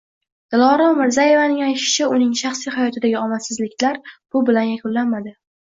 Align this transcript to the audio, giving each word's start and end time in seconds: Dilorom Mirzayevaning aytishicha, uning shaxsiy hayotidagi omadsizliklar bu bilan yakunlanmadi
Dilorom 0.53 0.95
Mirzayevaning 1.01 1.59
aytishicha, 1.65 2.09
uning 2.17 2.33
shaxsiy 2.41 2.75
hayotidagi 2.79 3.21
omadsizliklar 3.21 4.03
bu 4.15 4.45
bilan 4.51 4.75
yakunlanmadi 4.75 5.39